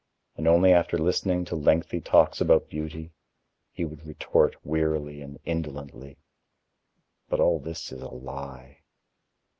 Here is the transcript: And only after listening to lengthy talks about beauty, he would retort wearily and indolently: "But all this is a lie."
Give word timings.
And 0.35 0.47
only 0.47 0.73
after 0.73 0.97
listening 0.97 1.45
to 1.45 1.55
lengthy 1.55 2.01
talks 2.01 2.41
about 2.41 2.67
beauty, 2.71 3.11
he 3.71 3.85
would 3.85 4.07
retort 4.07 4.55
wearily 4.65 5.21
and 5.21 5.37
indolently: 5.45 6.17
"But 7.29 7.39
all 7.39 7.59
this 7.59 7.91
is 7.91 8.01
a 8.01 8.09
lie." 8.09 8.79